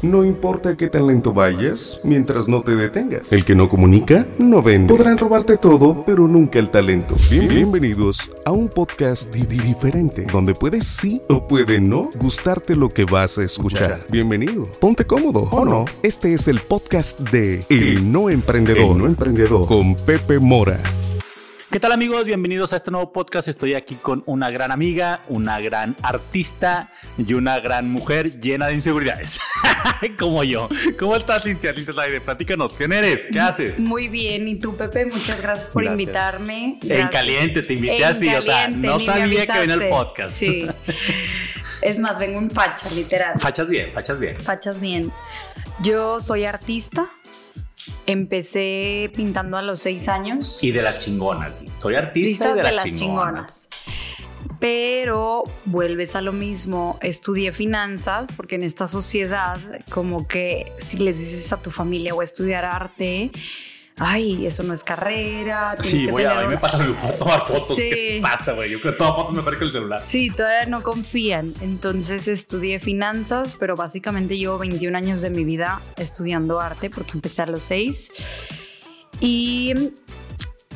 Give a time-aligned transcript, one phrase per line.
[0.00, 3.32] No importa qué tan lento vayas, mientras no te detengas.
[3.32, 4.94] El que no comunica, no vende.
[4.94, 7.16] Podrán robarte todo, pero nunca el talento.
[7.28, 13.38] bienvenidos a un podcast diferente, donde puedes sí o puede no gustarte lo que vas
[13.38, 14.06] a escuchar.
[14.08, 14.70] Bienvenido.
[14.80, 15.84] Ponte cómodo, ¿o no?
[16.04, 18.92] Este es el podcast de El No Emprendedor.
[18.92, 19.66] El No Emprendedor.
[19.66, 20.78] Con Pepe Mora.
[21.72, 22.24] ¿Qué tal amigos?
[22.24, 23.48] Bienvenidos a este nuevo podcast.
[23.48, 28.74] Estoy aquí con una gran amiga, una gran artista y una gran mujer llena de
[28.74, 29.40] inseguridades.
[30.18, 30.68] Como yo.
[30.98, 31.74] ¿Cómo estás, Cintia?
[31.74, 32.74] Cintia Aire, platícanos.
[32.74, 33.26] ¿Quién eres?
[33.30, 33.78] ¿Qué haces?
[33.78, 34.48] Muy bien.
[34.48, 35.06] ¿Y tú, Pepe?
[35.06, 36.78] Muchas gracias por invitarme.
[36.82, 38.28] En caliente, te invité así.
[38.28, 40.32] o sea, no sabía que venía el podcast.
[40.32, 40.66] Sí.
[41.82, 43.38] es más, vengo en facha, literal.
[43.38, 44.36] Fachas bien, fachas bien.
[44.40, 45.12] Fachas bien.
[45.82, 47.10] Yo soy artista
[48.06, 50.62] Empecé pintando a los seis años.
[50.62, 51.60] Y de las chingonas.
[51.78, 53.68] Soy artista de, las, chingonas.
[54.60, 61.18] Pero vuelves a lo mismo, estudié finanzas, porque en esta sociedad, como que si les
[61.18, 63.30] dices a tu familia o estudiar arte,
[63.98, 65.76] ay, eso no es carrera.
[65.80, 67.76] Sí, voy a, a mí me pasa, me a tomar fotos.
[67.76, 68.70] ¿Qué pasa, güey?
[68.70, 70.00] Yo creo que todas fotos me parece el celular.
[70.04, 71.54] Sí, todavía no confían.
[71.60, 77.42] Entonces estudié finanzas, pero básicamente llevo 21 años de mi vida estudiando arte porque empecé
[77.42, 78.10] a los 6.
[79.20, 79.74] Y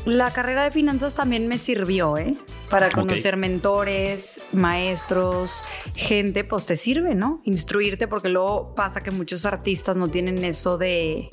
[0.05, 2.34] la carrera de finanzas también me sirvió, ¿eh?
[2.70, 5.62] Para conocer mentores, maestros,
[5.94, 7.41] gente, pues te sirve, ¿no?
[7.44, 11.31] Instruirte, porque luego pasa que muchos artistas no tienen eso de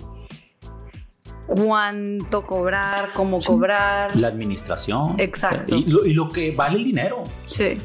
[1.48, 4.16] cuánto cobrar, cómo cobrar.
[4.16, 5.16] La administración.
[5.18, 5.76] Exacto.
[5.76, 7.24] Y lo, y lo, que vale el dinero.
[7.46, 7.80] Sí.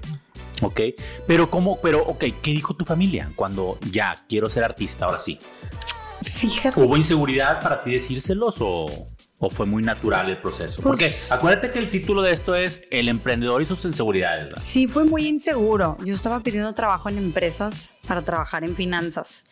[0.63, 0.81] Ok,
[1.27, 5.39] pero cómo, pero ok, ¿qué dijo tu familia cuando ya quiero ser artista ahora sí?
[6.23, 6.81] Fíjate.
[6.81, 8.87] ¿Hubo inseguridad para ti decírselos o...?
[9.39, 10.81] ¿O fue muy natural el proceso?
[10.81, 14.45] Porque pues acuérdate que el título de esto es El emprendedor y sus inseguridades.
[14.45, 14.63] ¿verdad?
[14.63, 15.99] Sí, fue muy inseguro.
[16.05, 19.43] Yo estaba pidiendo trabajo en empresas para trabajar en finanzas.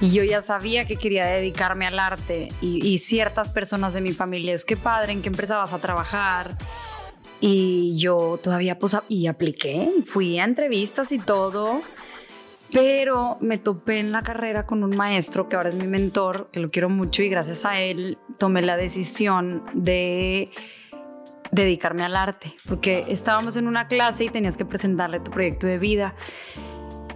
[0.00, 2.48] Y yo ya sabía que quería dedicarme al arte.
[2.60, 6.58] Y, ciertas personas de mi familia, es que padre, ¿en qué empresa vas a trabajar?
[7.40, 11.80] Y yo todavía, pues, y apliqué, fui a entrevistas y todo.
[12.72, 16.60] Pero me topé en la carrera con un maestro que ahora es mi mentor, que
[16.60, 20.50] lo quiero mucho y gracias a él tomé la decisión de
[21.50, 25.78] dedicarme al arte, porque estábamos en una clase y tenías que presentarle tu proyecto de
[25.78, 26.14] vida.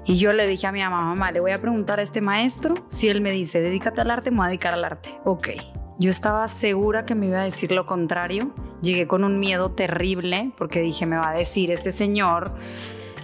[0.04, 2.74] Y yo le dije a mi mamá, mamá, le voy a preguntar a este maestro
[2.88, 5.10] si él me dice, dedícate al arte, me voy a dedicar al arte.
[5.24, 5.50] Ok.
[5.98, 8.52] Yo estaba segura que me iba a decir lo contrario.
[8.80, 12.52] Llegué con un miedo terrible porque dije, me va a decir este señor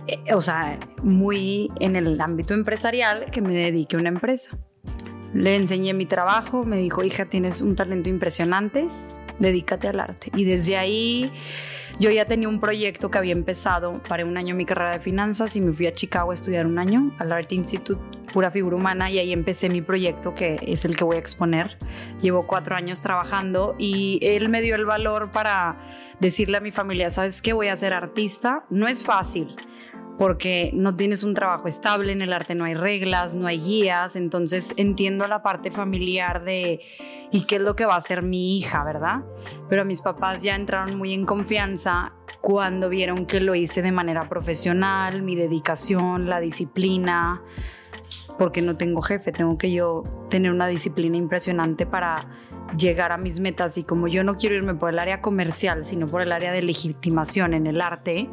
[0.08, 4.58] eh, o sea, muy en el ámbito empresarial que me dedique a una empresa.
[5.34, 8.88] Le enseñé mi trabajo, me dijo, hija, tienes un talento impresionante,
[9.38, 10.30] dedícate al arte.
[10.34, 11.30] Y desde ahí
[12.00, 15.54] yo ya tenía un proyecto que había empezado, para un año mi carrera de finanzas
[15.56, 18.00] y me fui a Chicago a estudiar un año al Art Institute,
[18.32, 21.76] pura figura humana, y ahí empecé mi proyecto que es el que voy a exponer.
[22.22, 25.76] Llevo cuatro años trabajando y él me dio el valor para
[26.20, 27.52] decirle a mi familia, ¿sabes qué?
[27.52, 28.64] Voy a ser artista.
[28.70, 29.54] No es fácil
[30.18, 34.16] porque no tienes un trabajo estable, en el arte no hay reglas, no hay guías,
[34.16, 36.80] entonces entiendo la parte familiar de
[37.30, 39.22] y qué es lo que va a hacer mi hija, ¿verdad?
[39.68, 44.28] Pero mis papás ya entraron muy en confianza cuando vieron que lo hice de manera
[44.28, 47.42] profesional, mi dedicación, la disciplina,
[48.38, 52.16] porque no tengo jefe, tengo que yo tener una disciplina impresionante para
[52.76, 56.06] llegar a mis metas y como yo no quiero irme por el área comercial, sino
[56.06, 58.28] por el área de legitimación en el arte,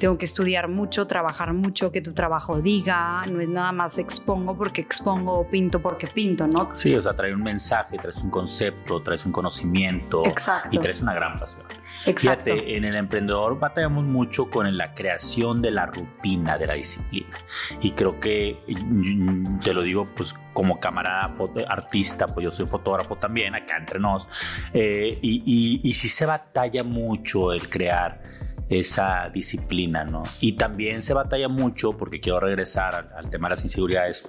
[0.00, 4.56] tengo que estudiar mucho, trabajar mucho, que tu trabajo diga, no es nada más expongo
[4.56, 6.74] porque expongo o pinto porque pinto, ¿no?
[6.74, 10.70] Sí, o sea, trae un mensaje, traes un concepto, traes un conocimiento Exacto.
[10.72, 11.64] y traes una gran pasión.
[12.06, 12.44] Exacto.
[12.44, 17.36] Fíjate, en el emprendedor batallamos mucho con la creación de la rutina, de la disciplina.
[17.80, 21.34] Y creo que, mm, te lo digo pues como camarada
[21.68, 24.28] artista, pues yo soy fotógrafo también, acá entre nos,
[24.72, 28.22] eh, y, y, sí se batalla mucho el crear
[28.68, 30.22] esa disciplina, ¿no?
[30.40, 34.28] Y también se batalla mucho, porque quiero regresar al, al tema de las inseguridades,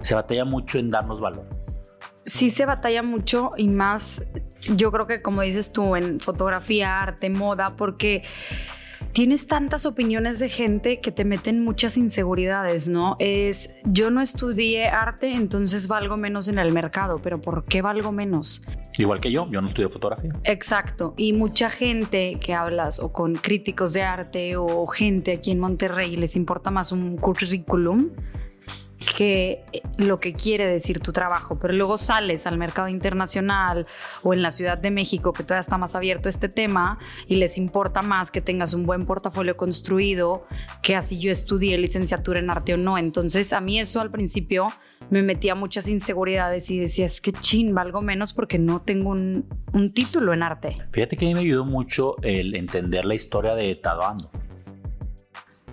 [0.00, 1.46] se batalla mucho en darnos valor
[2.26, 4.22] sí se batalla mucho y más,
[4.74, 8.22] yo creo que como dices tú, en fotografía, arte, moda, porque
[9.16, 13.16] tienes tantas opiniones de gente que te meten muchas inseguridades, ¿no?
[13.18, 18.12] Es, yo no estudié arte, entonces valgo menos en el mercado, pero ¿por qué valgo
[18.12, 18.60] menos?
[18.98, 20.32] Igual que yo, yo no estudié fotografía.
[20.44, 25.60] Exacto, y mucha gente que hablas o con críticos de arte o gente aquí en
[25.60, 28.10] Monterrey les importa más un currículum
[29.16, 33.86] que eh, lo que quiere decir tu trabajo, pero luego sales al mercado internacional
[34.22, 37.56] o en la Ciudad de México, que todavía está más abierto este tema, y les
[37.56, 40.46] importa más que tengas un buen portafolio construido
[40.82, 42.98] que así yo estudié licenciatura en arte o no.
[42.98, 44.66] Entonces, a mí eso al principio
[45.08, 49.48] me metía muchas inseguridades y decía, es que chin, valgo menos porque no tengo un,
[49.72, 50.76] un título en arte.
[50.92, 54.30] Fíjate que a mí me ayudó mucho el entender la historia de Tadoando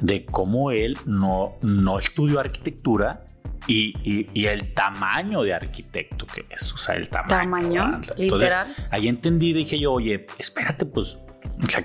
[0.03, 3.25] de cómo él no, no estudió arquitectura
[3.67, 7.37] y, y, el tamaño de arquitecto que es, o sea, el tamaño.
[7.37, 8.75] Tamaño, literal.
[8.91, 11.17] Ahí entendí, dije yo, oye, espérate, pues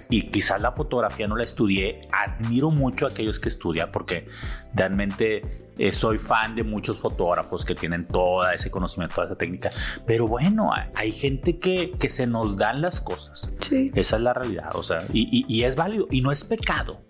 [0.09, 4.27] y quizás la fotografía no la estudié, admiro mucho a aquellos que estudian porque
[4.75, 9.71] realmente eh, soy fan de muchos fotógrafos que tienen todo ese conocimiento, toda esa técnica,
[10.07, 13.53] pero bueno, hay, gente que, que, se nos dan las cosas.
[13.61, 13.91] Sí.
[13.95, 17.03] Esa es la realidad, o sea, y, y es válido y no es pecado.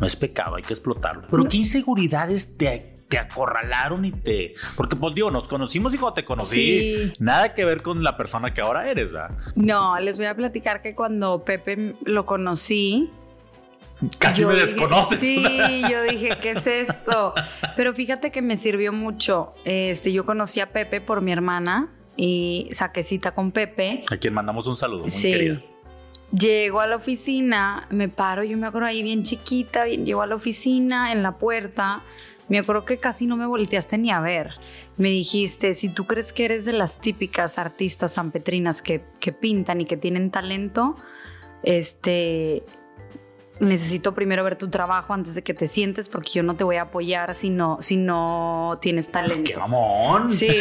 [0.00, 1.26] No es pecado, hay que explotarlo.
[1.28, 4.54] Pero ¿qué inseguridades te, te acorralaron y te...
[4.76, 8.52] Porque pues digo, nos conocimos y cuando te conocí, nada que ver con la persona
[8.52, 9.36] que ahora eres, ¿verdad?
[9.56, 13.10] No, les voy a platicar que cuando Pepe lo conocí...
[14.20, 15.18] Casi me desconoces.
[15.18, 17.34] Sí, yo dije, ¿qué es esto?
[17.76, 19.50] Pero fíjate que me sirvió mucho.
[19.64, 24.04] Este, yo conocí a Pepe por mi hermana y saqué cita con Pepe.
[24.08, 25.58] A quien mandamos un saludo, muy sí.
[26.30, 30.26] Llego a la oficina, me paro, yo me acuerdo ahí bien chiquita, bien, llego a
[30.26, 32.02] la oficina, en la puerta,
[32.48, 34.54] me acuerdo que casi no me volteaste ni a ver.
[34.96, 39.80] Me dijiste, si tú crees que eres de las típicas artistas sanpetrinas que, que pintan
[39.80, 40.94] y que tienen talento,
[41.62, 42.62] este,
[43.60, 46.76] necesito primero ver tu trabajo antes de que te sientes porque yo no te voy
[46.76, 49.52] a apoyar si no, si no tienes talento.
[49.52, 50.30] ¡Qué mamón!
[50.30, 50.48] Sí.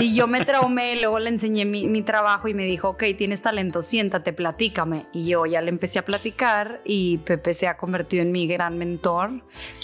[0.00, 3.42] Y yo me traumé, luego le enseñé mi, mi, trabajo y me dijo, ok, tienes
[3.42, 5.06] talento, siéntate, platícame.
[5.12, 8.76] Y yo ya le empecé a platicar y Pepe se ha convertido en mi gran
[8.76, 9.30] mentor,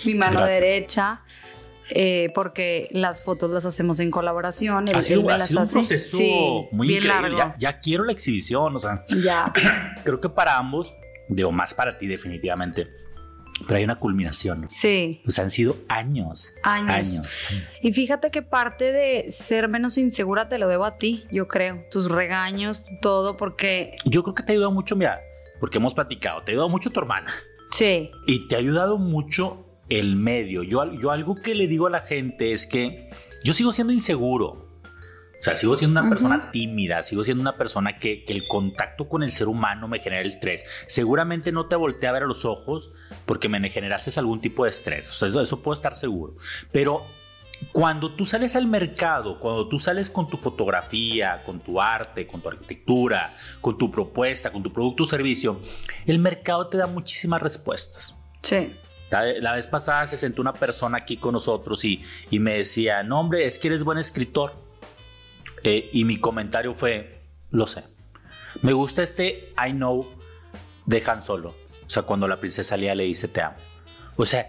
[0.05, 1.23] mi mano derecha.
[1.93, 4.89] Eh, porque las fotos las hacemos en colaboración.
[4.89, 6.19] Él, ha sido, las un proceso
[6.71, 7.31] muy bien increíble.
[7.31, 7.39] Largo.
[7.39, 9.05] Ya, ya, quiero la exhibición, o sea.
[9.09, 9.53] Ya.
[10.05, 10.95] creo que para ambos
[11.31, 12.89] Digo, más para ti definitivamente.
[13.67, 14.69] Pero hay una culminación.
[14.69, 15.21] Sí.
[15.27, 17.21] Sea, han sido años, años.
[17.21, 17.39] Años.
[17.83, 21.85] Y fíjate que parte de ser menos insegura te lo debo a ti, yo creo.
[21.91, 23.97] Tus regaños, todo, porque...
[24.05, 25.21] Yo creo que te ha ayudado mucho, mira,
[25.61, 27.33] porque hemos platicado, te ha ayudado mucho tu hermana.
[27.71, 28.11] Sí.
[28.27, 30.63] Y te ha ayudado mucho el medio.
[30.63, 33.11] Yo, yo algo que le digo a la gente es que
[33.45, 34.70] yo sigo siendo inseguro.
[35.41, 39.23] O sea, sigo siendo una persona tímida, sigo siendo una persona que, el contacto con
[39.23, 40.65] el ser humano me genera el estrés.
[40.87, 42.93] Seguramente no te volteé a ver a los ojos
[43.25, 45.09] porque me generaste algún tipo de estrés.
[45.09, 46.37] O sea, eso, eso puedo estar seguro.
[46.73, 47.03] Pero
[47.73, 52.41] cuando tú sales al mercado, cuando tú sales con tu fotografía, con tu arte, con
[52.41, 55.61] tu arquitectura, con tu propuesta, con tu producto o servicio,
[56.07, 58.15] el mercado te da muchísimas respuestas.
[58.43, 58.75] Sí.
[59.11, 63.19] La, vez pasada se sentó una persona aquí con nosotros y, y me decía, no
[63.19, 64.53] hombre, es que eres buen escritor.
[65.65, 67.21] Eh, y mi comentario fue,
[67.51, 67.85] lo sé.
[68.63, 70.07] Me gusta este I know
[70.87, 71.55] de Han Solo.
[71.87, 73.57] O sea, cuando la princesa Lía le dice te amo.
[74.17, 74.49] O sea,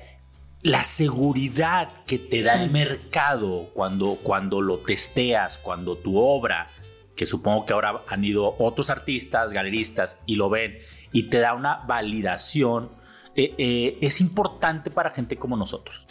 [0.63, 6.67] la seguridad que te da el mercado cuando, cuando lo testeas, cuando tu obra,
[7.15, 10.79] que supongo que ahora han ido otros artistas, galeristas y lo ven,
[11.11, 12.91] y te da una validación,
[13.35, 16.05] eh, eh, es importante para gente como nosotros.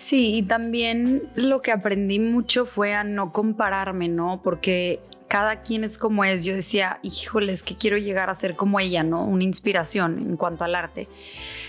[0.00, 4.40] Sí, y también lo que aprendí mucho fue a no compararme, ¿no?
[4.42, 4.98] Porque
[5.28, 6.42] cada quien es como es.
[6.42, 9.22] Yo decía, híjole, es que quiero llegar a ser como ella, ¿no?
[9.26, 11.06] Una inspiración en cuanto al arte.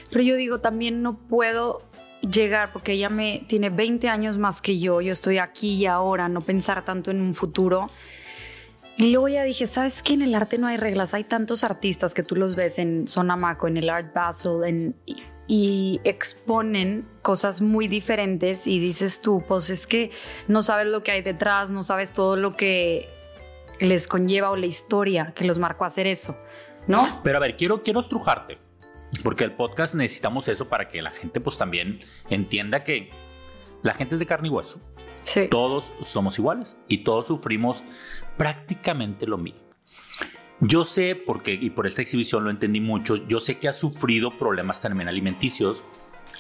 [0.10, 1.82] Pero yo digo, también no puedo
[2.22, 5.02] llegar porque ella me tiene 20 años más que yo.
[5.02, 7.90] Yo estoy aquí y ahora, no pensar tanto en un futuro.
[8.96, 10.14] Y luego ya dije, ¿sabes qué?
[10.14, 11.14] En el arte no hay reglas.
[11.14, 14.96] Hay tantos artistas que tú los ves en Sonamaco, en el Art Basel, en
[15.54, 20.10] y exponen cosas muy diferentes y dices tú, pues es que
[20.48, 23.10] no sabes lo que hay detrás, no sabes todo lo que
[23.82, 26.38] les conlleva o la historia que los marcó a hacer eso,
[26.88, 27.20] ¿no?
[27.22, 28.60] Pero a ver, quiero, quiero estrujarte,
[29.24, 33.12] porque el podcast necesitamos eso para que la gente pues también entienda que
[33.82, 34.80] la gente es de carne y hueso.
[35.22, 35.50] Sí.
[35.50, 37.84] Todos somos iguales y todos sufrimos
[38.38, 39.60] prácticamente lo mismo.
[40.62, 44.30] Yo sé, porque, y por esta exhibición lo entendí mucho, yo sé que has sufrido
[44.30, 45.84] problemas también alimenticios.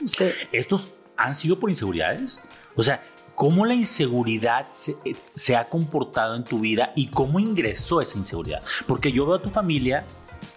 [0.06, 0.26] Sí.
[0.52, 2.44] ¿Estos han sido por inseguridades?
[2.76, 7.40] O sea, ¿cómo la inseguridad se, eh, se ha comportado en tu vida y cómo
[7.40, 8.62] ingresó esa inseguridad?
[8.88, 10.06] Porque yo veo a tu familia,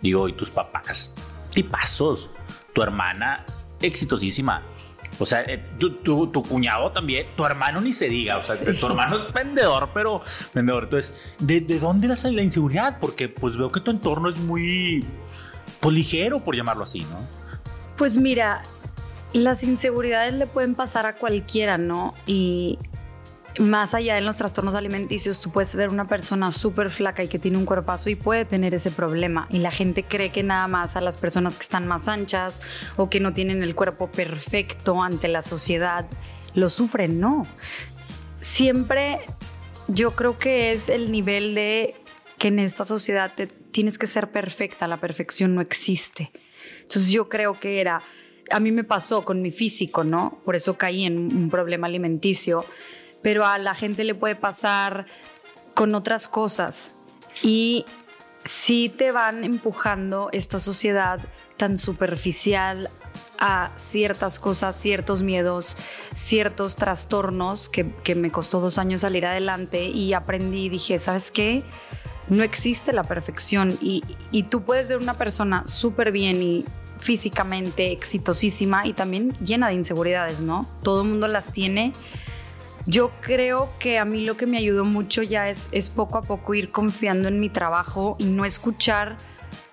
[0.03, 1.15] digo, y tus papás,
[1.55, 2.29] tipazos,
[2.75, 3.47] tu hermana
[3.81, 4.63] exitosísima,
[5.19, 8.39] o sea, eh, tu, cuñado también, tu hermano ni se diga.
[8.39, 10.85] O sea, tu hermano es vendedor, pero vendedor.
[10.85, 12.99] Entonces, ¿de, dónde nace la inseguridad?
[13.01, 15.05] Porque pues veo que tu entorno es muy
[15.81, 17.19] pues, ligero, por llamarlo así, ¿no?
[17.97, 18.63] Pues mira,
[19.33, 22.15] las inseguridades le pueden pasar a cualquiera, ¿no?
[22.27, 22.79] Y
[23.59, 27.39] más allá en los trastornos alimenticios, tú puedes ver una persona súper flaca y que
[27.39, 29.47] tiene un cuerpazo y puede tener ese problema.
[29.51, 32.63] Y la gente cree que nada más a las personas que están más anchas
[32.97, 36.07] o que no tienen el cuerpo perfecto ante la sociedad
[36.55, 37.21] lo sufren.
[37.21, 37.47] No.
[38.41, 39.21] Siempre
[39.89, 41.95] yo creo que es el nivel de
[42.39, 43.33] que en esta sociedad
[43.73, 44.89] tienes que ser perfecta.
[44.89, 46.31] La perfección no existe.
[46.83, 48.03] Entonces yo creo que era,
[48.51, 50.41] a mí me pasó con mi físico, ¿no?
[50.45, 52.65] Por eso caí en un problema alimenticio
[53.25, 55.07] pero a la gente le puede pasar
[55.73, 56.93] con otras cosas.
[57.43, 57.87] Y
[58.45, 61.21] sí te van empujando esta sociedad
[61.57, 62.91] tan superficial
[63.39, 65.79] a ciertas cosas, ciertos miedos,
[66.15, 71.63] ciertos trastornos que, me costó dos años salir adelante y aprendí dije, ¿sabes qué?
[72.29, 74.03] No existe la perfección y,
[74.33, 76.67] y tú puedes ver una persona súper bien y
[76.99, 80.69] físicamente exitosísima y también llena de inseguridades, ¿no?
[80.83, 81.95] Todo el mundo las tiene
[82.87, 86.23] yo creo que a mí lo que me ayudó mucho ya es, es poco a
[86.23, 89.17] poco ir confiando en mi trabajo y no escuchar.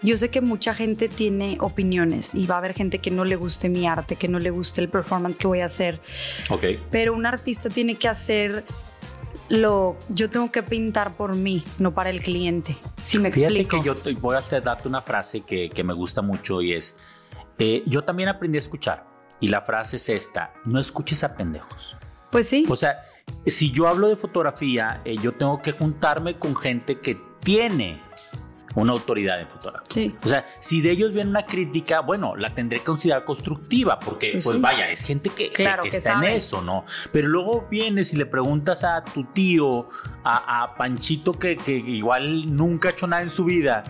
[0.01, 3.36] Yo sé que mucha gente tiene opiniones y va a haber gente que no le
[3.36, 6.00] guste mi arte, que no le guste el performance que voy a hacer.
[6.50, 6.65] Ok.
[6.89, 8.63] Pero un artista tiene que hacer
[9.50, 9.98] lo.
[10.10, 12.77] Yo tengo que pintar por mí, no para el cliente.
[13.03, 13.82] Si me Fíjate explico.
[13.82, 16.96] que yo te, voy a darte una frase que, que me gusta mucho y es:
[17.60, 19.06] eh, Yo también aprendí a escuchar.
[19.39, 21.96] Y la frase es esta: No escuches a pendejos.
[22.32, 22.66] Pues sí.
[22.70, 23.02] O sea,
[23.46, 28.02] si yo hablo de fotografía, eh, yo tengo que juntarme con gente que tiene
[28.74, 29.88] una autoridad en fotografía.
[29.90, 30.16] Sí.
[30.24, 34.40] O sea, si de ellos viene una crítica, bueno, la tendré que considerar constructiva, porque,
[34.42, 34.62] pues, sí.
[34.62, 36.30] vaya, es gente que, que- Claro, que que está sabe.
[36.32, 36.86] en eso, ¿no?
[37.12, 39.90] Pero luego vienes y le preguntas a tu tío,
[40.24, 43.84] a, a Panchito, que, que igual nunca ha hecho nada en su vida.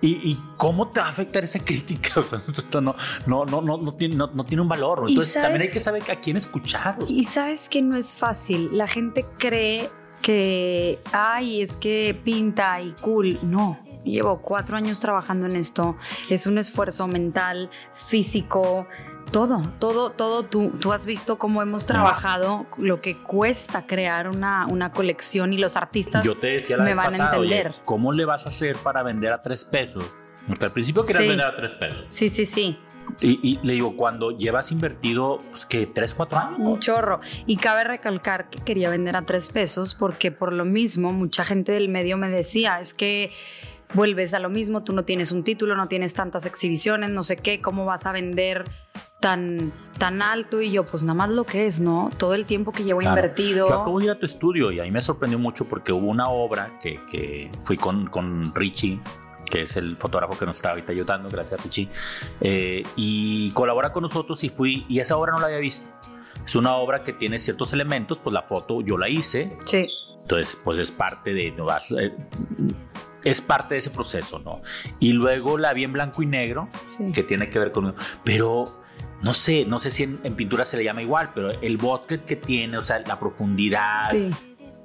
[0.00, 2.22] ¿Y, y cómo te va a afectar esa crítica?
[2.48, 2.94] Esto no,
[3.26, 5.04] no, no, no, no tiene, no, no tiene un valor.
[5.08, 6.96] Entonces también hay que saber a quién escuchar.
[7.00, 7.16] o sea.
[7.16, 8.70] Y sabes que no es fácil.
[8.72, 9.90] La gente cree
[10.22, 13.38] que, ay, es que pinta y cool.
[13.42, 13.78] No.
[14.04, 15.96] Llevo cuatro años trabajando en esto.
[16.30, 18.86] Es un esfuerzo mental, físico,
[19.30, 20.42] todo, todo, todo.
[20.44, 25.58] Tú, tú has visto cómo hemos trabajado, lo que cuesta crear una, una colección y
[25.58, 27.82] los artistas Yo te decía la me vez van a pasada, oye, entender.
[27.84, 30.04] ¿cómo le vas a hacer para vender a tres pesos?
[30.46, 31.28] Porque al principio querías Sí.
[31.28, 32.04] vender a tres pesos.
[32.08, 32.78] Sí, sí, sí.
[33.20, 36.60] Y, y le digo, cuando llevas invertido, pues que tres, cuatro años.
[36.60, 37.20] Un chorro.
[37.46, 41.72] Y cabe recalcar que quería vender a tres pesos porque por lo mismo mucha gente
[41.72, 43.30] del medio me decía, es que
[43.94, 47.36] vuelves a lo mismo, tú no tienes un título, no tienes tantas exhibiciones, no sé
[47.38, 48.64] qué, ¿cómo vas a vender
[49.20, 50.60] tan, tan alto?
[50.62, 52.10] Y yo, pues nada más lo que es, ¿no?
[52.18, 53.16] Todo el tiempo que llevo Claro.
[53.16, 53.68] invertido.
[53.68, 56.28] Yo acabo de ir a tu estudio y ahí me sorprendió mucho porque hubo una
[56.28, 59.00] obra que, que fui con, con Richie,
[59.50, 61.88] que es el fotógrafo que nos está ahorita ayudando, gracias a Richie,
[62.40, 65.90] eh, y colabora con nosotros y fui, y esa obra no la había visto.
[66.46, 69.86] Es una obra que tiene ciertos elementos, pues la foto yo la hice, Sí.
[70.22, 72.14] Entonces, pues es parte de, no vas- eh,
[73.24, 74.60] es parte de ese proceso, ¿no?
[75.00, 77.10] Y luego la vi en blanco y negro, Sí.
[77.12, 77.94] que tiene que ver con,
[78.24, 78.66] pero
[79.22, 82.22] no sé, no sé si en, en pintura se le llama igual, pero el bosque
[82.22, 84.10] que tiene, o sea, la profundidad.
[84.10, 84.30] Sí.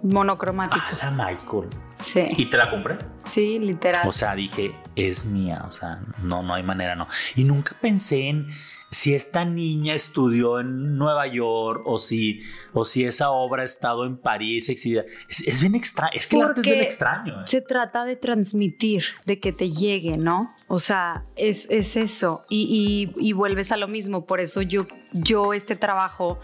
[0.04, 0.84] Monocromático.
[1.02, 1.70] Ah, Michael.
[2.04, 2.28] Sí.
[2.38, 2.98] Y te la compré.
[3.24, 4.08] Sí, literal.
[4.08, 7.08] O sea, dije, es mía, o sea, no, no hay manera, no.
[7.36, 8.48] Y nunca pensé en
[8.92, 12.42] si esta niña estudió en Nueva York o si,
[12.74, 15.04] o si esa obra ha estado en París exhibida.
[15.30, 17.42] Es, es bien extraño, es que el arte es bien Porque extraño.
[17.42, 17.44] ¿eh?
[17.48, 20.54] Se trata de transmitir, de que te llegue, ¿no?
[20.68, 22.46] O sea, es, es eso.
[22.50, 24.28] Y, y- y vuelves a lo mismo.
[24.28, 26.40] Por eso yo, yo este trabajo,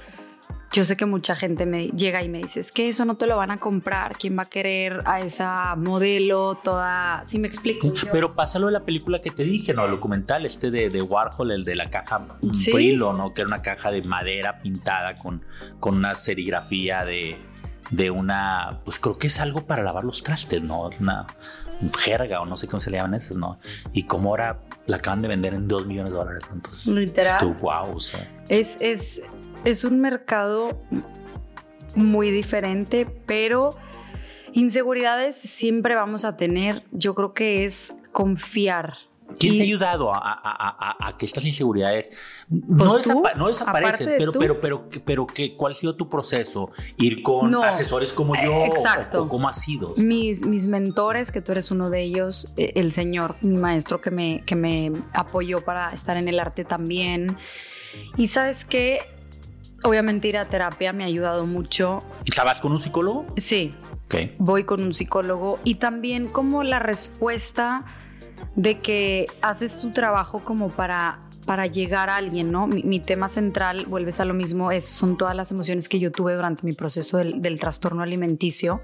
[0.72, 3.26] yo sé que mucha gente me llega y me dice, es que eso no te
[3.26, 4.16] lo van a comprar.
[4.18, 7.24] ¿Quién va a querer a esa modelo toda?
[7.26, 7.92] ¿Sí me explico?
[7.92, 9.86] Yo, Pero pasa lo de la película que te dije, ¿no?
[9.86, 12.22] El documental este de, de Warhol, el de la caja
[12.54, 12.72] Sí.
[12.72, 13.34] Brillo, ¿no?
[13.34, 15.44] Que era una caja de madera pintada con,
[15.80, 17.38] con una serigrafía de,
[17.92, 20.90] de una, pues creo que es algo para lavar los trastes, ¿no?
[21.00, 21.26] Una
[21.98, 23.60] jerga o no sé cómo se le llaman esas, ¿no?
[23.94, 26.44] Y como ahora la acaban de vender en 2 millones de dólares.
[26.54, 27.40] Entonces, Literal.
[27.40, 28.30] tú, wow, o sea.
[28.50, 29.22] Es, es,
[29.66, 30.80] es un mercado
[31.96, 33.72] muy diferente, pero
[34.54, 36.84] inseguridades siempre vamos a tener.
[36.92, 38.98] Yo creo que es confiar.
[39.38, 42.10] ¿Quién Y- te ha ayudado a, a- a- a- a que estas inseguridades
[42.50, 44.08] no, Pues tú, no desaparecen?
[44.10, 46.72] de Pero, pero, pero, pero, que, ¿cuál ha sido tu proceso?
[46.98, 48.66] ¿Ir con No, asesores como yo?
[48.66, 49.22] exacto.
[49.22, 49.94] ¿O, o cómo ha sido?
[49.98, 54.10] Mis, mis mentores, que tú eres uno de ellos, eh, el Señor, mi maestro que
[54.10, 57.38] me, que me apoyó para estar en el arte también.
[58.18, 58.98] Y sabes que,
[59.84, 62.00] obviamente ir a terapia me ha ayudado mucho.
[62.26, 63.26] ¿Estabas con un psicólogo?
[63.38, 63.72] Sí,
[64.06, 64.16] Ok.
[64.38, 67.86] voy con un psicólogo y también como la respuesta
[68.56, 72.68] de que haces tu trabajo como para para llegar a alguien, ¿no?
[72.68, 76.36] Mi, tema central, vuelves a lo mismo, es, son todas las emociones que yo tuve
[76.36, 78.82] durante mi proceso del, del trastorno alimenticio.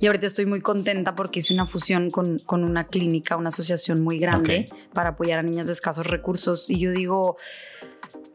[0.00, 4.02] Y ahorita estoy muy contenta porque hice una fusión con, con una clínica, una asociación
[4.02, 6.68] muy grande para apoyar a niñas de escasos recursos.
[6.68, 7.36] Y yo digo,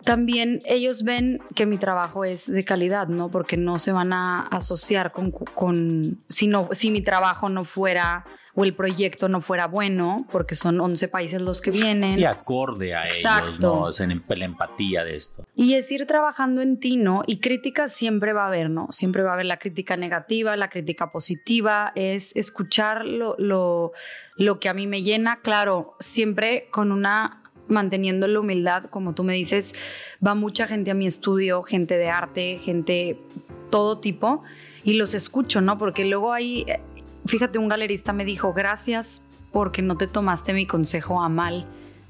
[0.07, 3.29] también ellos ven que mi trabajo es de calidad, ¿no?
[3.29, 8.23] Porque no se van a asociar con, con si, no, si mi trabajo no fuera
[8.55, 12.09] o el proyecto no fuera bueno, porque son 11 países los que vienen.
[12.09, 13.89] Sí, acorde a ellos, ¿no?
[13.89, 15.45] Es en la empatía de esto.
[15.55, 17.23] Y es ir trabajando en ti, ¿no?
[17.27, 18.87] Y críticas siempre va a haber, ¿no?
[18.91, 23.91] Siempre va a haber la crítica negativa, la crítica positiva, es escuchar lo, lo,
[24.37, 29.24] lo que a mí me llena, claro, siempre con una manteniendo la humildad, como tú
[29.24, 29.74] me dices,
[30.25, 33.19] va mucha gente a mi estudio, gente de arte, gente
[33.69, 34.41] todo tipo,
[34.83, 35.77] y los escucho, ¿no?
[35.77, 36.65] Porque luego hay
[37.27, 39.21] fíjate, un galerista me dijo, gracias
[39.51, 41.65] porque no te tomaste mi consejo a mal.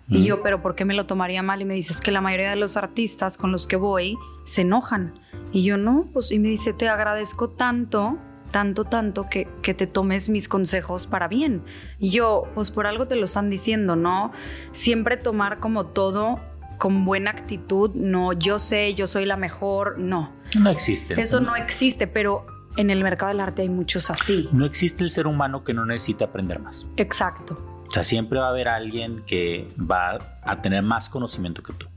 [0.09, 1.61] Y yo, pero ¿por qué me lo tomaría mal?
[1.61, 4.61] Y me dice, es que la mayoría de los artistas con los que voy se
[4.61, 5.13] enojan.
[5.51, 8.17] Y yo no, pues, y me dice, te agradezco tanto,
[8.51, 11.63] tanto, tanto que, que te tomes mis consejos para bien.
[11.99, 14.31] Y yo, pues por algo te lo están diciendo, ¿no?
[14.71, 16.39] Siempre tomar como todo
[16.77, 20.31] con buena actitud, no, yo sé, yo soy la mejor, no.
[20.59, 21.19] No existe.
[21.19, 22.45] Eso no existe, pero
[22.77, 24.47] en el mercado del arte hay muchos así.
[24.51, 26.87] No existe el ser humano que no necesite aprender más.
[26.97, 27.57] Exacto.
[27.87, 31.87] O sea, siempre va a haber alguien que va a tener más conocimiento que tú.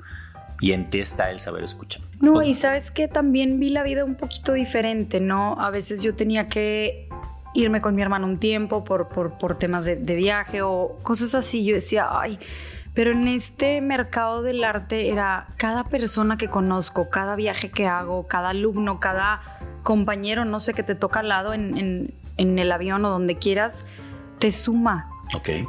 [0.60, 2.02] Y en ti está el saber escuchar.
[2.20, 5.58] No, y sabes que también vi la vida un poquito diferente, ¿no?
[5.60, 7.08] A veces yo tenía que
[7.54, 11.34] irme con mi hermano un tiempo por, por, por temas de, de viaje o cosas
[11.34, 11.64] así.
[11.64, 12.38] Yo decía, ay,
[12.94, 18.26] pero en este mercado del arte era cada persona que conozco, cada viaje que hago,
[18.26, 19.40] cada alumno, cada
[19.82, 23.84] compañero, no sé, que te toca al lado en, el avión o donde quieras,
[24.38, 25.09] te suma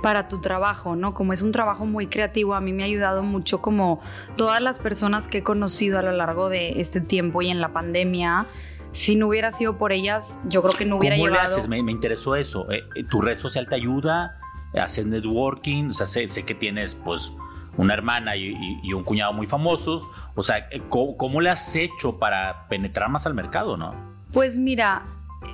[0.01, 1.13] para tu trabajo, ¿no?
[1.13, 4.01] Como es un trabajo muy creativo, a mí me ha ayudado mucho como
[4.35, 7.69] todas las personas que he conocido a lo largo de este tiempo y en la
[7.69, 8.45] pandemia.
[8.91, 11.47] Si no hubiera sido por ellas, yo creo que no hubiera ¿Cómo llevado...
[11.47, 11.67] Le haces?
[11.69, 12.69] Me, interesó eso.
[12.71, 14.37] Eh, eh, ¿Tu red social te ayuda?
[14.73, 15.89] ¿Haces networking?
[15.89, 17.31] O sea, sé, que tienes, pues,
[17.77, 20.03] una hermana y, un cuñado muy famosos.
[20.35, 23.95] O sea, eh, ¿cómo, le has hecho para penetrar más al mercado, no?
[24.33, 25.03] Pues mira,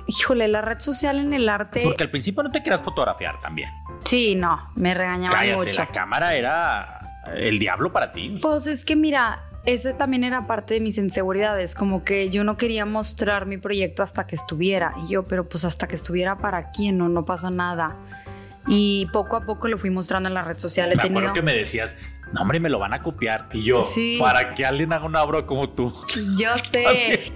[0.06, 1.82] híjole, la red social en el arte.
[1.84, 3.70] Porque al principio no te querías fotografiar también.
[4.04, 5.80] Sí, no, me regañaba Cállate, mucho.
[5.80, 7.00] La cámara era
[7.36, 8.38] el diablo para ti.
[8.40, 12.56] Pues es que mira, ese también era parte de mis inseguridades, como que yo no
[12.56, 14.94] quería mostrar mi proyecto hasta que estuviera.
[15.04, 17.96] Y yo, pero pues hasta que estuviera para quién, no, no pasa nada.
[18.66, 20.94] Y poco a poco lo fui mostrando en la red social.
[20.94, 21.96] Me acuerdo que me decías,
[22.32, 23.48] no hombre, me lo van a copiar.
[23.52, 23.84] Y yo,
[24.18, 25.92] para que alguien haga una obra como tú.
[26.36, 27.32] Yo sé.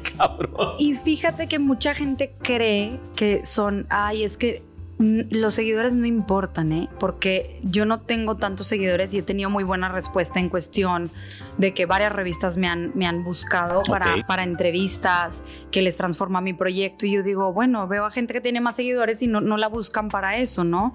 [0.78, 4.62] Y fíjate que mucha gente cree que son, ay, es que
[4.98, 6.88] los seguidores no importan, ¿eh?
[7.00, 11.10] Porque yo no tengo tantos seguidores y he tenido muy buena respuesta en cuestión
[11.58, 16.40] de que varias revistas me han, me han buscado para, para entrevistas, que les transforma
[16.40, 17.06] mi proyecto.
[17.06, 19.68] Y yo digo, bueno, veo a gente que tiene más seguidores y no, no la
[19.68, 20.94] buscan para eso, ¿no?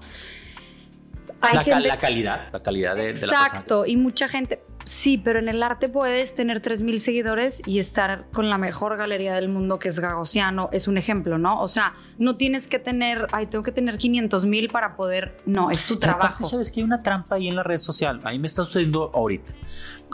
[1.40, 1.64] La,
[1.98, 5.88] calidad, la calidad de, Exacto, la Exacto, y mucha gente, sí, pero en el arte
[5.88, 10.68] puedes tener 3.000 seguidores y estar con la mejor galería del mundo que es Gagosiano,
[10.72, 11.60] es un ejemplo, ¿no?
[11.60, 15.86] O sea, no tienes que tener, ay, tengo que tener 500.000 para poder, no, es
[15.86, 16.46] tu trabajo.
[16.46, 19.10] Sabes que hay una trampa ahí en la red social, a mí me está sucediendo
[19.14, 19.52] ahorita.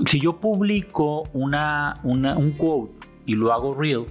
[0.07, 4.07] Si yo publico una, una un quote y lo hago real,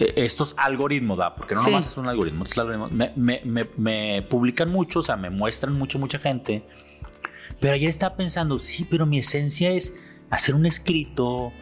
[0.00, 1.34] estos algoritmos, ¿verdad?
[1.36, 2.44] Porque no nomás es un algoritmo,
[2.90, 6.64] me, me, me, publican mucho, o sea, me muestran mucho, mucha gente.
[7.60, 9.94] Pero ayer estaba pensando, sí, pero mi esencia es
[10.30, 11.52] hacer un escrito,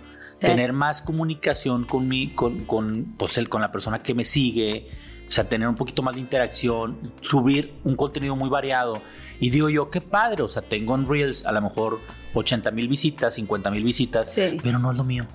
[0.41, 4.89] tener más comunicación con, mi, con, con, pues, el, con la persona que me sigue,
[5.29, 9.01] o sea, tener un poquito más de interacción, subir un contenido muy variado.
[9.41, 12.01] Y digo yo, qué padre, o sea, tengo en Reels a lo mejor
[12.35, 15.27] 80 mil visitas, 50 mil visitas, pero no es lo mío.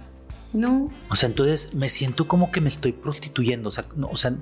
[0.53, 0.91] No.
[1.09, 3.69] O sea, entonces me siento como que me estoy prostituyendo.
[3.69, 4.33] O sea, no, o sea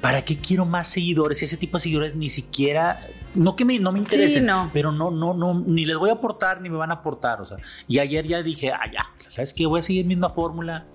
[0.00, 1.42] ¿para qué quiero más seguidores?
[1.42, 3.00] Ese tipo de seguidores ni siquiera,
[3.34, 6.60] no que me, no me interesen, pero no, no, no, ni les voy a aportar
[6.60, 7.40] ni me van a aportar.
[7.40, 9.66] O sea, y ayer ya dije, ah, ya, ¿sabes qué?
[9.66, 10.86] Voy a seguir misma fórmula.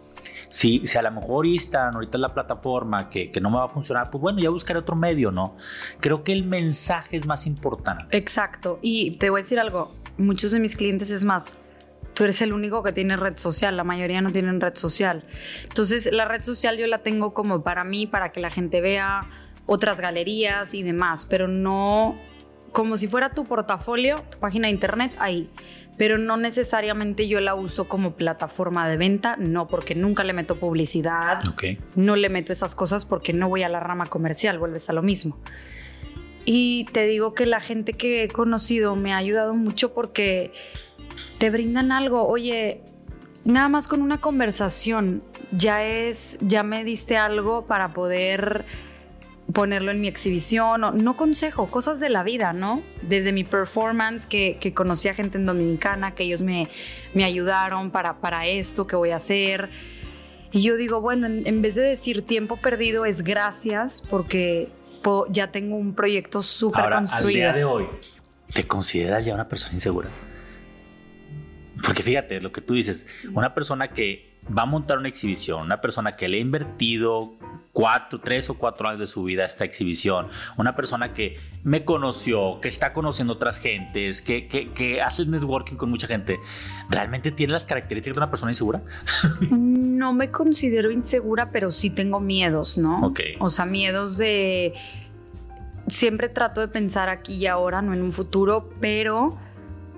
[0.50, 3.66] Si, si a lo mejor Instagram ahorita es la plataforma que, que, no me va
[3.66, 5.56] a funcionar, pues bueno, ya buscaré otro medio, ¿no?
[6.00, 8.16] Creo que el mensaje es más importante.
[8.16, 8.78] Exacto.
[8.82, 11.58] Y te voy a decir algo, muchos de mis clientes es más,
[12.14, 15.24] tú eres el único que tiene red social, la mayoría no tienen red social.
[15.64, 19.22] Entonces, la red social yo la tengo como para mí, para que la gente vea
[19.66, 22.18] otras galerías y demás, pero no
[22.72, 25.50] como si fuera tu portafolio, tu página de internet, ahí.
[25.98, 30.56] Pero no necesariamente yo la uso como plataforma de venta, no, porque nunca le meto
[30.56, 31.44] publicidad,
[31.96, 35.04] no le meto esas cosas porque no voy a la rama comercial, vuelves a lo
[35.04, 35.38] mismo.
[36.44, 40.52] Y te digo que la gente que he conocido me ha ayudado mucho porque
[41.38, 42.28] te brindan algo.
[42.28, 42.82] Oye,
[43.46, 48.66] nada más con una conversación ya es, ya me diste algo para poder
[49.54, 52.82] ponerlo en mi exhibición, o, no consejo, cosas de la vida, ¿no?
[53.02, 56.70] Desde mi performance, que, que conocí a gente en Dominicana, que ellos me,
[57.14, 59.70] me ayudaron para, para esto que voy a hacer.
[60.52, 64.70] Y yo digo, bueno, en, vez de decir tiempo perdido, es gracias porque
[65.30, 67.28] ya tengo un proyecto súper construido.
[67.28, 67.88] Al día de hoy,
[68.54, 70.10] ¿te consideras ya una persona insegura?
[71.84, 75.82] Porque fíjate, lo que tú dices, una persona que va a montar una exhibición, una
[75.82, 77.34] persona que le ha invertido
[77.74, 81.86] cuatro, tres o cuatro años de su vida a esta exhibición, una persona que me
[81.86, 86.40] conoció, que está conociendo otras gentes, que, que, hace networking con mucha gente,
[86.90, 88.82] ¿realmente tiene las características de una persona insegura?
[90.02, 93.02] No me considero insegura, pero sí tengo miedos, ¿no?
[93.06, 93.20] Ok.
[93.38, 94.74] O sea, miedos de...
[95.88, 99.38] Siempre trato de pensar aquí y ahora, no en un futuro, pero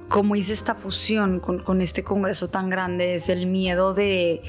[0.07, 4.41] como hice esta fusión con, con este congreso tan grande, es el miedo de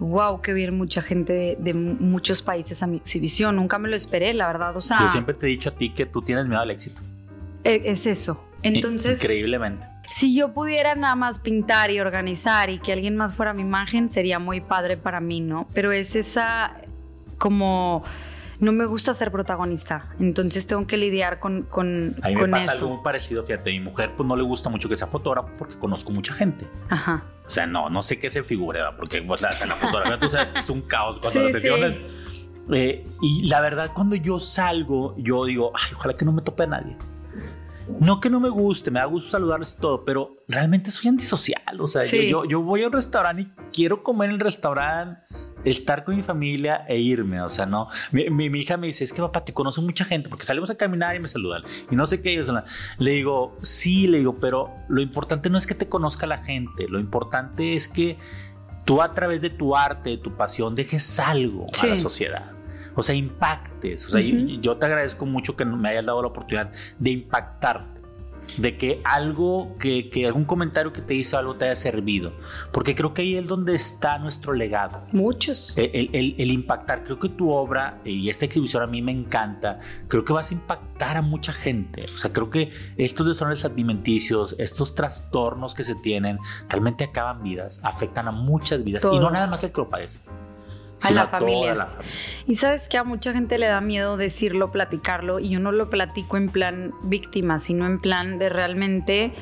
[0.00, 3.56] wow, que ver mucha gente de, muchos países a mi exhibición.
[3.56, 4.76] Nunca me lo esperé, la verdad.
[4.76, 7.00] O sea, yo siempre te he dicho a ti que tú tienes miedo al éxito.
[7.64, 8.42] E, es, eso.
[8.62, 9.86] Entonces, increíblemente.
[10.06, 14.10] Si yo pudiera nada más pintar y organizar y que alguien más fuera mi imagen,
[14.10, 15.68] sería muy padre para mí, ¿no?
[15.72, 16.72] Pero es esa
[17.38, 18.02] como
[18.60, 22.72] no me gusta ser protagonista, entonces tengo que lidiar con, con, a mí me pasa
[22.72, 26.12] algo parecido, fíjate, mi mujer pues no le gusta mucho que sea fotógrafo porque conozco
[26.12, 26.66] mucha gente.
[26.90, 27.22] Ajá.
[27.46, 30.52] O sea, no, no sé qué se figure, porque pues, la, la fotografía tú sabes
[30.52, 31.96] que es un caos cuando las sesiones...
[32.72, 36.62] Eh, y la verdad, cuando yo salgo, yo digo, ay, ojalá que no me tope
[36.62, 36.96] a nadie.
[37.98, 41.80] No que no me guste, me da gusto saludarles y todo, pero realmente soy antisocial.
[41.80, 45.20] O sea, yo, yo, voy a un restaurante y quiero comer en el restaurante
[45.64, 47.88] estar con mi familia e irme, o sea, no.
[48.12, 51.16] Mi, hija me dice, es que papá, te conozco mucha gente, porque salimos a caminar
[51.16, 52.42] y me saludan, y no sé qué,
[52.98, 56.88] le digo, sí, le digo, pero lo importante no es que te conozca la gente,
[56.88, 58.16] lo importante es que
[58.84, 62.52] tú a través de tu arte, de tu pasión, dejes algo a la sociedad.
[62.96, 64.04] O sea, impactes.
[64.06, 67.99] O sea, yo te agradezco mucho que me hayas dado la oportunidad de impactarte
[68.58, 72.32] de que algo, que, algún comentario que te hizo algo te haya servido.
[72.72, 75.04] Porque creo que ahí es donde está nuestro legado.
[75.12, 75.74] Muchos.
[75.76, 77.04] El, impactar.
[77.04, 79.80] Creo que tu obra y esta exhibición a mí me encanta.
[80.08, 82.04] Creo que vas a impactar a mucha gente.
[82.04, 87.80] O sea, creo que estos desórdenes alimenticios, estos trastornos que se tienen, realmente acaban vidas,
[87.84, 89.04] afectan a muchas vidas.
[89.04, 90.20] Y no nada más el que lo padece
[91.02, 91.88] a la, familia.
[92.46, 95.90] Y sabes que a mucha gente le da miedo decirlo, platicarlo, y yo no lo
[95.90, 99.32] platico en plan víctima, sino en plan de realmente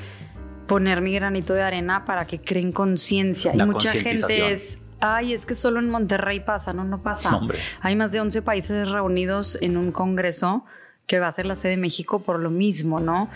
[0.68, 3.52] poner mi granito de arena para que creen conciencia.
[3.54, 7.40] Y mucha gente es, ay, es que solo en Monterrey pasa, no, no pasa.
[7.80, 10.64] Hay más de 11 países reunidos en un congreso
[11.06, 13.30] que va a ser la sede de México por lo mismo, ¿no?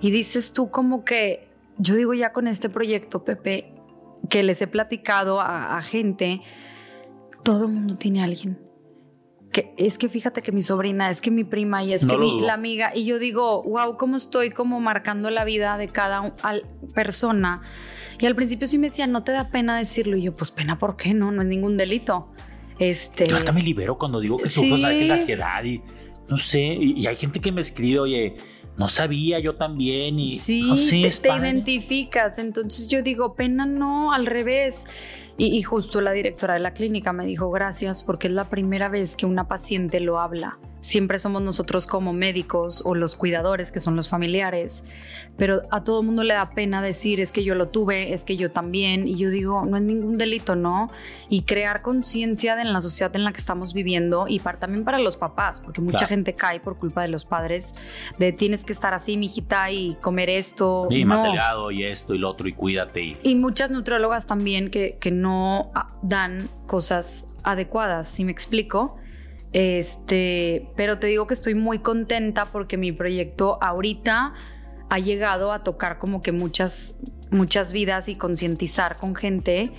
[0.00, 3.72] Y dices tú como que, yo digo ya con este proyecto, Pepe,
[4.28, 6.42] que les he platicado a, a gente,
[7.44, 8.58] todo el mundo tiene a alguien.
[9.52, 12.40] Que es que fíjate que mi sobrina, es que mi prima y es que mi,
[12.40, 12.90] la amiga.
[12.92, 16.34] Y yo digo, wow, cómo estoy como marcando la vida de cada
[16.92, 17.62] persona.
[18.18, 20.16] Y al principio sí me decían, no te da pena decirlo.
[20.16, 21.30] Y yo, pues pena, ¿por qué no?
[21.30, 22.32] No es ningún delito.
[22.80, 23.26] Este...
[23.26, 24.68] Yo hasta me libero cuando digo que sí.
[24.68, 25.82] sufro la ansiedad y
[26.28, 26.76] no sé.
[26.80, 28.34] Y, hay gente que me escribe, oye,
[28.76, 30.18] no sabía yo también.
[30.18, 32.38] Y sí, no sé, te, te identificas.
[32.38, 34.86] Entonces yo digo, pena no, al revés
[35.36, 39.16] y, justo la directora de la clínica me dijo gracias porque es la primera vez
[39.16, 40.58] que una paciente lo habla.
[40.84, 44.84] Siempre somos nosotros como médicos o los cuidadores, que son los familiares,
[45.38, 48.22] pero a todo el mundo le da pena decir es que yo lo tuve, es
[48.22, 50.90] que yo también, y yo digo, no es ningún delito, ¿no?
[51.30, 54.98] Y crear conciencia en la sociedad en la que estamos viviendo y para, también para
[54.98, 57.72] los papás, porque mucha gente cae por culpa de los padres,
[58.18, 60.86] de tienes que estar así, mijita, y comer esto.
[60.90, 61.70] Y no.
[61.70, 63.02] y esto y lo otro, y cuídate.
[63.02, 68.98] Y, y muchas nutriólogas también que, que no dan cosas adecuadas, si me explico.
[69.54, 74.34] Este, pero te digo que estoy muy contenta porque mi proyecto ahorita
[74.90, 76.98] ha llegado a tocar como que muchas,
[77.30, 79.70] muchas vidas y concientizar con gente.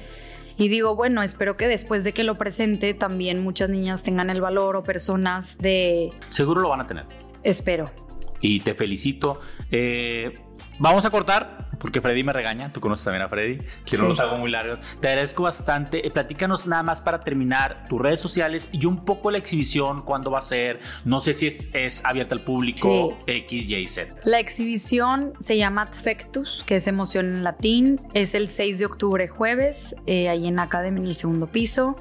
[0.57, 4.39] Y digo, bueno, espero que después de que lo presente también muchas niñas tengan el
[4.39, 6.09] valor o personas de...
[6.29, 7.05] Seguro lo van a tener.
[7.43, 7.91] Espero.
[8.39, 9.41] Y te felicito.
[9.71, 10.33] Eh,
[10.77, 12.71] Vamos a cortar porque Freddy me regaña.
[12.71, 13.59] Tú conoces también a Freddy.
[13.83, 14.79] Si no los hago muy largos.
[14.99, 16.05] Te agradezco bastante.
[16.05, 20.31] Eh, platícanos nada más para terminar tus redes sociales y un poco la exhibición, cuándo
[20.31, 20.79] va a ser.
[21.03, 24.15] No sé si es, abierta al público X, Y, Z.
[24.23, 28.01] La exhibición se llama Adfectus, que es emoción en latín.
[28.13, 31.95] Es el 6 de octubre, jueves, eh, ahí en la Academia, en el segundo piso.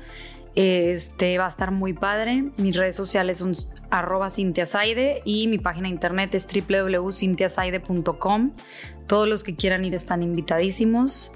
[0.54, 2.52] Este va a estar muy padre.
[2.58, 3.54] Mis redes sociales son
[3.90, 8.52] arroba cintiasaide y mi página de internet es www.cintiasaide.com.
[9.06, 11.32] Todos los que quieran ir están invitadísimos.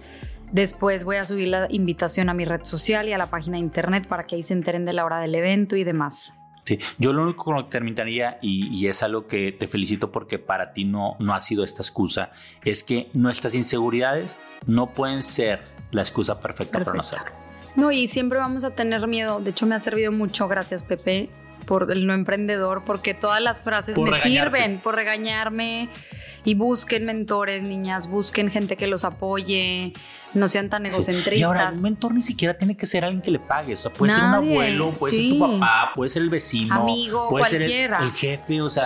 [0.53, 3.63] Después voy a subir la invitación a mi red social y a la página de
[3.63, 6.35] internet para que ahí se enteren de la hora del evento y demás.
[6.65, 10.39] Sí, yo lo único con lo que terminaría, y, es algo que te felicito porque
[10.39, 12.31] para ti no, no ha sido esta excusa,
[12.63, 17.48] es que nuestras inseguridades no pueden ser la excusa perfecta para no hacerlo.
[17.79, 19.39] No, y siempre vamos a tener miedo.
[19.39, 21.31] De hecho, me ha servido mucho, gracias Pepe,
[21.65, 25.89] por el no emprendedor, porque todas las frases me sirven por regañarme.
[26.45, 29.93] Y busquen mentores, niñas, busquen gente que los apoye,
[30.35, 31.39] no sean tan egocentristas.
[31.39, 33.75] Y ahora, un mentor ni siquiera tiene que ser alguien que le pague.
[33.75, 37.29] O sea, puede ser un abuelo, puede ser tu papá, puede ser el vecino, amigo,
[37.29, 37.99] puede cualquiera.
[37.99, 38.85] ser el, jefe, o sea,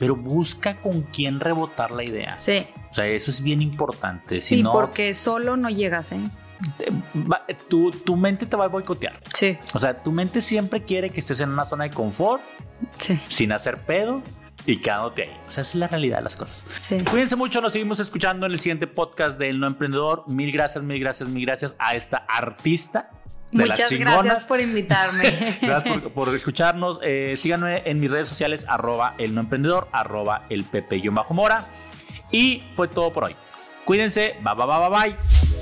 [0.00, 2.36] pero busca con quién rebotar la idea.
[2.38, 2.66] Sí.
[2.90, 4.40] O sea, eso es bien importante.
[4.40, 6.20] Si sí, no, porque solo no llegas, ¿eh?
[7.68, 9.20] Tu, tu, mente te va a boicotear.
[9.34, 9.58] Sí.
[9.74, 12.42] O sea, tu mente siempre quiere que estés en una zona de confort,
[12.98, 13.20] sí.
[13.28, 14.22] sin hacer pedo
[14.66, 15.40] y quedándote ahí.
[15.46, 16.66] O sea, esa es la realidad de las cosas.
[16.80, 17.02] Sí.
[17.10, 20.24] Cuídense mucho, nos seguimos escuchando en el siguiente podcast del No Emprendedor.
[20.28, 23.10] Mil gracias, mil gracias, mil gracias a esta artista.
[23.50, 25.58] De Muchas gracias por invitarme.
[25.62, 27.00] gracias por, escucharnos.
[27.02, 31.66] Eh, síganme en mis redes sociales, arroba el no emprendedor, arroba el pepe-mora.
[32.30, 33.36] Y fue todo por hoy.
[33.84, 35.61] Cuídense, bye bye bye bye.